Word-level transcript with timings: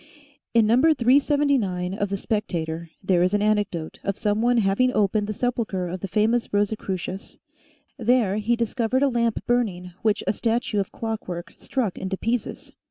In 0.55 0.65
number 0.65 0.95
379 0.95 1.93
of 1.93 2.09
the 2.09 2.17
"Spectator" 2.17 2.89
there 3.03 3.21
is 3.21 3.35
an 3.35 3.43
anecdote 3.43 3.99
of 4.03 4.17
some 4.17 4.41
one 4.41 4.57
having 4.57 4.91
opened 4.95 5.27
the 5.27 5.31
sepulcher 5.31 5.87
of 5.87 5.99
the 5.99 6.07
famous 6.07 6.51
Rosicrucius. 6.51 7.37
There 7.99 8.37
he 8.37 8.55
discovered 8.55 9.03
a 9.03 9.09
lamp 9.09 9.45
burning 9.45 9.91
which 10.01 10.23
a 10.25 10.33
statue 10.33 10.79
of 10.79 10.91
clock 10.91 11.27
work 11.27 11.53
struck 11.55 11.99
into 11.99 12.17
pieces. 12.17 12.71